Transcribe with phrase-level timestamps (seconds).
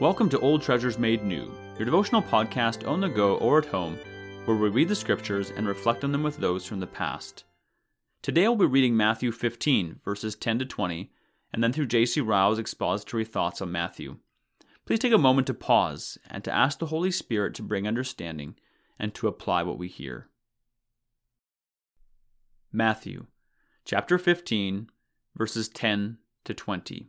[0.00, 3.98] Welcome to Old Treasures Made New, your devotional podcast on the go or at home,
[4.44, 7.42] where we read the scriptures and reflect on them with those from the past.
[8.22, 11.10] Today I'll be reading Matthew 15, verses 10 to 20,
[11.52, 12.20] and then through J.C.
[12.20, 14.18] Ryle's expository thoughts on Matthew.
[14.86, 18.54] Please take a moment to pause and to ask the Holy Spirit to bring understanding
[19.00, 20.28] and to apply what we hear.
[22.70, 23.26] Matthew
[23.84, 24.90] chapter 15,
[25.34, 27.08] verses 10 to 20.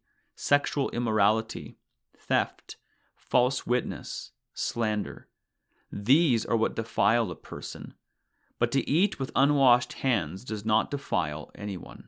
[0.41, 1.77] sexual immorality,
[2.17, 2.75] theft,
[3.15, 5.27] false witness, slander.
[5.91, 7.93] These are what defile a person.
[8.57, 12.05] But to eat with unwashed hands does not defile anyone.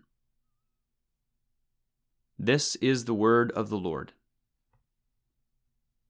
[2.40, 4.14] This is the word of the Lord.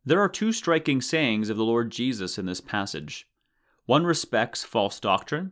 [0.06, 3.28] There are two striking sayings of the Lord Jesus in this passage.
[3.86, 5.52] One respects false doctrine,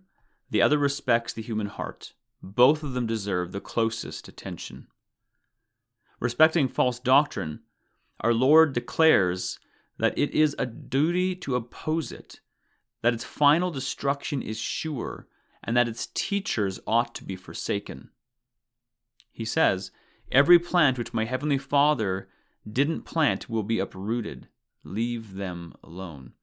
[0.49, 2.13] the other respects the human heart.
[2.41, 4.87] Both of them deserve the closest attention.
[6.21, 7.61] Respecting false doctrine,
[8.21, 9.59] our Lord declares
[9.97, 12.39] that it is a duty to oppose it,
[13.01, 15.27] that its final destruction is sure,
[15.63, 18.11] and that its teachers ought to be forsaken.
[19.31, 19.89] He says,
[20.31, 22.29] Every plant which my heavenly Father
[22.71, 24.47] didn't plant will be uprooted.
[24.83, 26.33] Leave them alone.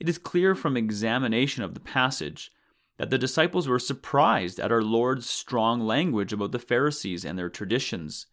[0.00, 2.50] It is clear from examination of the passage
[2.96, 7.48] that the disciples were surprised at our Lord's strong language about the Pharisees and their
[7.48, 8.26] traditions.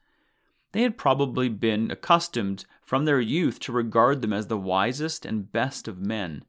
[0.77, 5.51] They had probably been accustomed from their youth to regard them as the wisest and
[5.51, 6.45] best of men.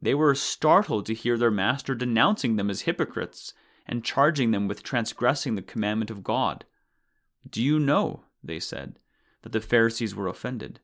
[0.00, 3.54] They were startled to hear their master denouncing them as hypocrites
[3.84, 6.66] and charging them with transgressing the commandment of God.
[7.50, 9.00] Do you know, they said,
[9.42, 10.78] that the Pharisees were offended?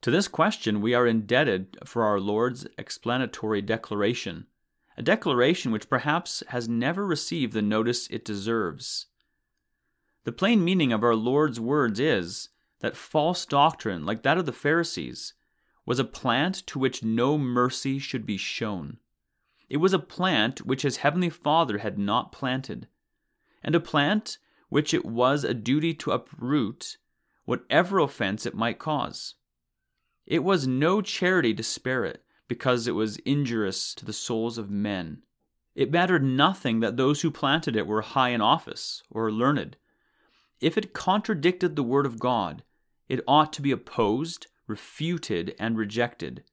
[0.00, 4.48] To this question, we are indebted for our Lord's explanatory declaration,
[4.96, 9.06] a declaration which perhaps has never received the notice it deserves.
[10.28, 12.50] The plain meaning of our Lord's words is
[12.80, 15.32] that false doctrine, like that of the Pharisees,
[15.86, 18.98] was a plant to which no mercy should be shown.
[19.70, 22.88] It was a plant which his heavenly Father had not planted,
[23.62, 24.36] and a plant
[24.68, 26.98] which it was a duty to uproot,
[27.46, 29.36] whatever offense it might cause.
[30.26, 34.68] It was no charity to spare it, because it was injurious to the souls of
[34.68, 35.22] men.
[35.74, 39.78] It mattered nothing that those who planted it were high in office or learned
[40.60, 42.62] if it contradicted the Word of God,
[43.08, 46.44] it ought to be opposed, refuted, and rejected.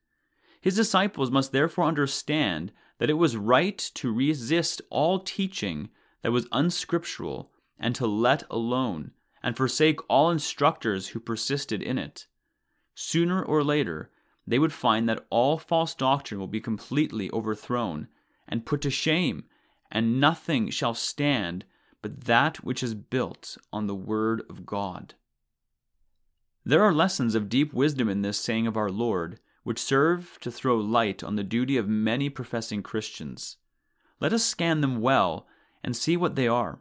[0.62, 5.90] His disciples must therefore understand that it was right to resist all teaching
[6.22, 9.12] that was unscriptural and to let alone,
[9.44, 12.26] and forsake all instructors who persisted in it.
[12.96, 14.10] Sooner or later,
[14.48, 18.08] they would find that all false doctrine will be completely overthrown
[18.48, 19.44] and put to shame,
[19.92, 21.66] and nothing shall stand
[22.06, 25.16] but that which is built on the Word of God.
[26.64, 30.52] There are lessons of deep wisdom in this saying of our Lord, which serve to
[30.52, 33.58] throw light on the duty of many professing Christians.
[34.20, 35.48] Let us scan them well
[35.84, 36.78] and see what they are.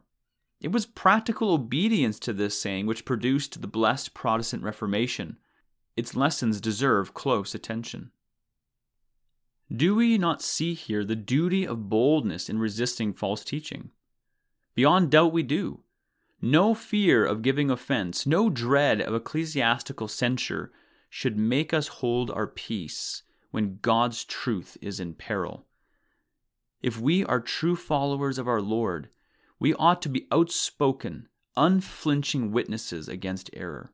[0.60, 5.38] It was practical obedience to this saying which produced the blessed Protestant Reformation.
[5.96, 8.10] Its lessons deserve close attention.
[9.74, 13.90] Do we not see here the duty of boldness in resisting false teaching?
[14.74, 15.80] Beyond doubt, we do.
[16.40, 20.72] No fear of giving offense, no dread of ecclesiastical censure
[21.08, 25.66] should make us hold our peace when God's truth is in peril.
[26.82, 29.08] If we are true followers of our Lord,
[29.58, 33.92] we ought to be outspoken, unflinching witnesses against error.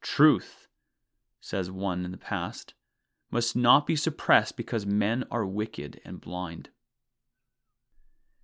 [0.00, 0.66] Truth,
[1.40, 2.74] says one in the past,
[3.30, 6.70] must not be suppressed because men are wicked and blind.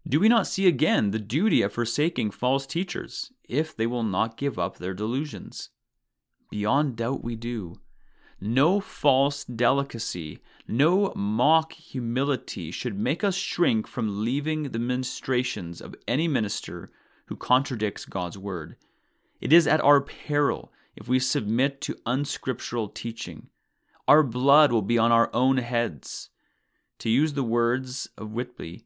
[0.08, 4.36] Do we not see again the duty of forsaking false teachers if they will not
[4.36, 5.70] give up their delusions?
[6.48, 7.80] Beyond doubt we do.
[8.40, 10.38] No false delicacy,
[10.68, 16.92] no mock humility should make us shrink from leaving the ministrations of any minister
[17.26, 18.76] who contradicts God's word.
[19.40, 23.48] It is at our peril if we submit to unscriptural teaching.
[24.06, 26.30] Our blood will be on our own heads.
[27.00, 28.85] To use the words of Whitby,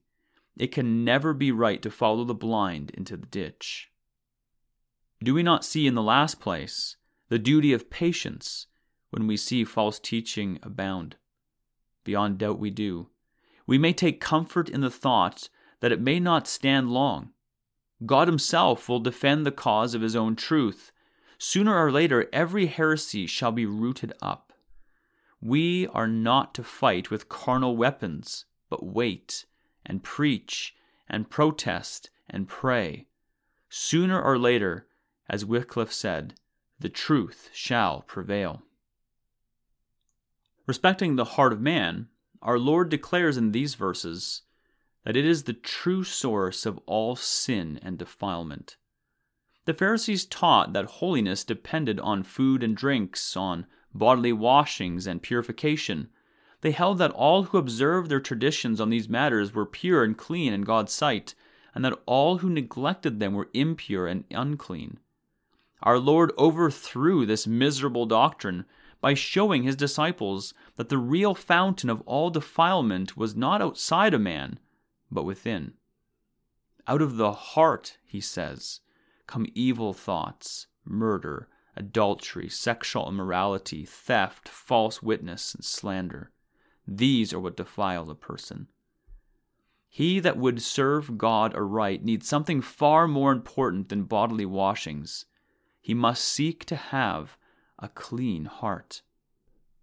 [0.60, 3.90] it can never be right to follow the blind into the ditch.
[5.24, 6.96] Do we not see in the last place
[7.30, 8.66] the duty of patience
[9.08, 11.16] when we see false teaching abound?
[12.04, 13.08] Beyond doubt we do.
[13.66, 15.48] We may take comfort in the thought
[15.80, 17.30] that it may not stand long.
[18.04, 20.92] God Himself will defend the cause of His own truth.
[21.38, 24.52] Sooner or later, every heresy shall be rooted up.
[25.40, 29.46] We are not to fight with carnal weapons, but wait
[29.84, 30.74] and preach
[31.08, 33.06] and protest and pray.
[33.68, 34.86] Sooner or later,
[35.28, 36.34] as Wycliffe said,
[36.78, 38.62] the truth shall prevail.
[40.66, 42.08] Respecting the heart of man,
[42.42, 44.42] our Lord declares in these verses
[45.04, 48.76] that it is the true source of all sin and defilement.
[49.64, 56.08] The Pharisees taught that holiness depended on food and drinks, on bodily washings and purification.
[56.62, 60.52] They held that all who observed their traditions on these matters were pure and clean
[60.52, 61.34] in God's sight,
[61.74, 64.98] and that all who neglected them were impure and unclean.
[65.82, 68.66] Our Lord overthrew this miserable doctrine
[69.00, 74.18] by showing his disciples that the real fountain of all defilement was not outside a
[74.18, 74.58] man,
[75.10, 75.72] but within.
[76.86, 78.80] Out of the heart, he says,
[79.26, 86.30] come evil thoughts, murder, adultery, sexual immorality, theft, false witness, and slander.
[86.92, 88.66] These are what defile a person.
[89.88, 95.26] He that would serve God aright needs something far more important than bodily washings.
[95.80, 97.38] He must seek to have
[97.78, 99.02] a clean heart.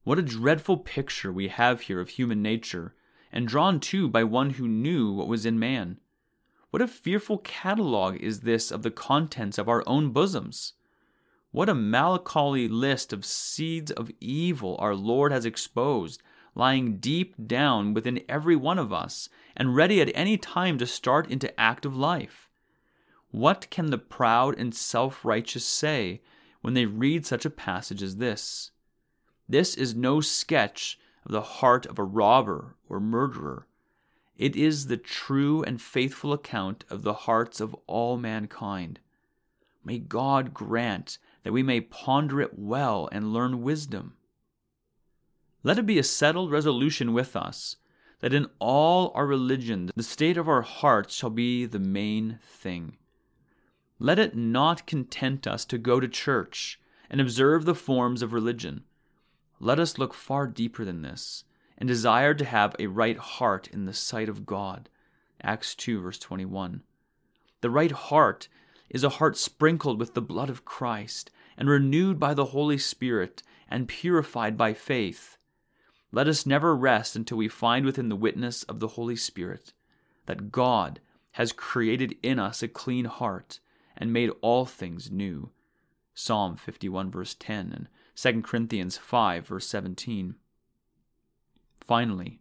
[0.03, 2.93] What a dreadful picture we have here of human nature,
[3.31, 6.01] and drawn too by one who knew what was in man.
[6.71, 10.73] What a fearful catalogue is this of the contents of our own bosoms!
[11.51, 16.21] What a melancholy list of seeds of evil our Lord has exposed,
[16.57, 21.29] lying deep down within every one of us, and ready at any time to start
[21.29, 22.49] into active life.
[23.29, 26.21] What can the proud and self righteous say
[26.61, 28.71] when they read such a passage as this?
[29.47, 33.67] This is no sketch of the heart of a robber or murderer.
[34.35, 38.99] It is the true and faithful account of the hearts of all mankind.
[39.85, 44.16] May God grant that we may ponder it well and learn wisdom.
[45.67, 47.75] Let it be a settled resolution with us
[48.21, 52.95] that in all our religion the state of our hearts shall be the main thing.
[53.99, 56.79] Let it not content us to go to church
[57.09, 58.85] and observe the forms of religion.
[59.59, 61.43] Let us look far deeper than this
[61.77, 64.87] and desire to have a right heart in the sight of God.
[65.43, 66.81] Acts 2, verse 21.
[67.59, 68.47] The right heart
[68.89, 73.43] is a heart sprinkled with the blood of Christ and renewed by the Holy Spirit
[73.67, 75.36] and purified by faith.
[76.11, 79.73] Let us never rest until we find within the witness of the Holy Spirit
[80.25, 83.59] that God has created in us a clean heart
[83.95, 85.51] and made all things new.
[86.13, 90.35] Psalm 51, verse 10, and 2 Corinthians 5, verse 17.
[91.85, 92.39] Finally,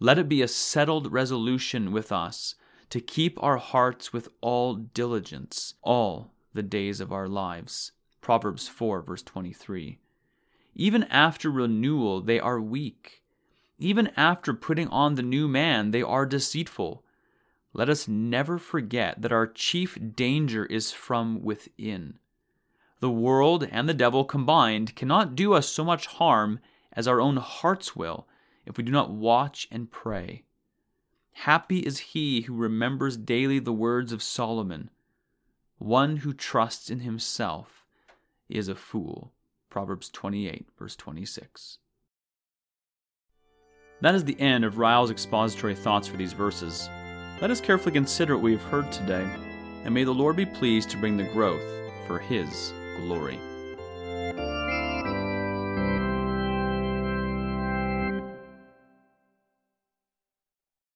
[0.00, 2.54] let it be a settled resolution with us
[2.90, 7.92] to keep our hearts with all diligence all the days of our lives.
[8.20, 9.98] Proverbs 4, verse 23.
[10.76, 13.22] Even after renewal, they are weak.
[13.78, 17.02] Even after putting on the new man, they are deceitful
[17.76, 22.18] let us never forget that our chief danger is from within.
[23.00, 26.60] The world and the devil combined cannot do us so much harm
[26.94, 28.26] as our own hearts will
[28.64, 30.44] if we do not watch and pray.
[31.32, 34.88] Happy is he who remembers daily the words of Solomon.
[35.76, 37.84] One who trusts in himself
[38.48, 39.34] is a fool.
[39.76, 41.76] Proverbs 28, verse 26.
[44.00, 46.88] That is the end of Ryle's expository thoughts for these verses.
[47.42, 49.28] Let us carefully consider what we have heard today,
[49.84, 51.60] and may the Lord be pleased to bring the growth
[52.06, 53.38] for His glory.